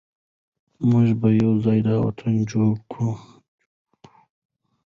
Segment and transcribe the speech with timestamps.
[0.89, 3.11] موږ به یو ځای دا وطن جوړوو.